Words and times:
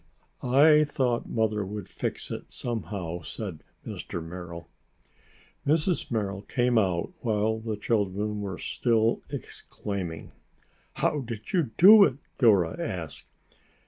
"I 0.41 0.83
thought 0.83 1.29
Mother 1.29 1.63
would 1.63 1.87
fix 1.87 2.31
it 2.31 2.51
somehow," 2.51 3.21
said 3.21 3.63
Mr. 3.85 4.19
Merrill. 4.25 4.67
Mrs. 5.63 6.09
Merrill 6.09 6.41
came 6.41 6.79
out 6.79 7.13
while 7.19 7.59
the 7.59 7.77
children 7.77 8.41
were 8.41 8.57
still 8.57 9.21
exclaiming. 9.29 10.33
"How 10.95 11.19
did 11.19 11.53
you 11.53 11.69
do 11.77 12.03
it?" 12.03 12.15
Dora 12.39 12.81
asked. 12.83 13.25